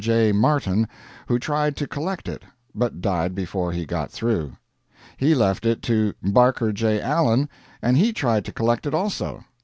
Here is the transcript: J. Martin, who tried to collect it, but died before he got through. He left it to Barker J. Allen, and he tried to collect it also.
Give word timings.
J. 0.03 0.31
Martin, 0.31 0.89
who 1.27 1.37
tried 1.37 1.75
to 1.75 1.85
collect 1.85 2.27
it, 2.27 2.41
but 2.73 3.01
died 3.01 3.35
before 3.35 3.71
he 3.71 3.85
got 3.85 4.09
through. 4.09 4.53
He 5.17 5.35
left 5.35 5.63
it 5.63 5.83
to 5.83 6.15
Barker 6.23 6.71
J. 6.73 6.99
Allen, 6.99 7.47
and 7.83 7.95
he 7.97 8.11
tried 8.11 8.43
to 8.45 8.51
collect 8.51 8.87
it 8.87 8.95
also. 8.95 9.45